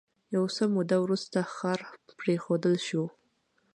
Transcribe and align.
یو 0.35 0.45
څه 0.55 0.63
موده 0.75 0.97
وروسته 1.01 1.37
ښار 1.53 1.79
پرېښودل 2.19 2.75
شو. 2.87 3.03